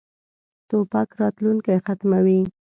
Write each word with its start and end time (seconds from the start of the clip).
توپک 0.69 1.09
راتلونکی 1.19 1.75
ختموي. 1.85 2.39